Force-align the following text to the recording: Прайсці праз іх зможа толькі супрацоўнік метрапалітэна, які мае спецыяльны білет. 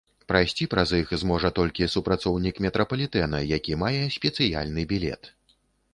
Прайсці 0.31 0.67
праз 0.71 0.93
іх 0.99 1.11
зможа 1.23 1.51
толькі 1.59 1.89
супрацоўнік 1.97 2.55
метрапалітэна, 2.67 3.45
які 3.57 3.79
мае 3.85 3.95
спецыяльны 4.19 4.81
білет. 4.95 5.35